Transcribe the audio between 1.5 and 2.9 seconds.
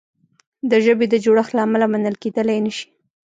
له امله منل کیدلای نه شي.